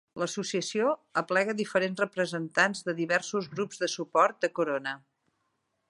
[0.21, 4.97] L'associació aplega diferents representants de diversos grups de suport de Korona.